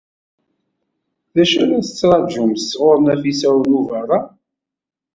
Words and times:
D 1.33 1.35
acu 1.41 1.55
ay 1.61 1.65
la 1.69 1.79
tettṛajumt 1.85 2.61
sɣur 2.71 2.97
Nafisa 2.99 3.49
n 3.67 3.77
Ubeṛṛan? 3.79 4.25